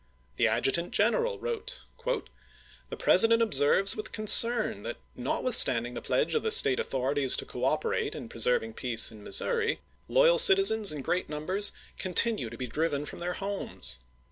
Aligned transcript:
The 0.37 0.47
Adjutant 0.47 0.91
Greneral 0.95 1.39
wrote: 1.39 1.81
The 2.89 2.97
President 2.97 3.39
observes 3.43 3.95
with 3.95 4.11
concern 4.11 4.81
that, 4.81 4.97
notwith 5.15 5.53
standing 5.53 5.93
the 5.93 6.01
pledge 6.01 6.33
of 6.33 6.41
the 6.41 6.49
State 6.49 6.79
authorities 6.79 7.37
to 7.37 7.45
cooperate 7.45 8.15
in 8.15 8.27
preserving 8.27 8.73
peace 8.73 9.11
in 9.11 9.23
Missouri, 9.23 9.79
loyal 10.07 10.39
citizens 10.39 10.91
in 10.91 11.03
great 11.03 11.29
numbers 11.29 11.71
continue 11.99 12.49
to 12.49 12.57
be 12.57 12.65
driven 12.65 13.05
from 13.05 13.19
their 13.19 13.33
homes. 13.33 13.99